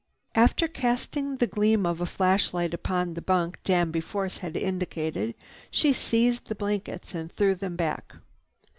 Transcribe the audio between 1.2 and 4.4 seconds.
the gleam of a flashlight upon the bunk Danby Force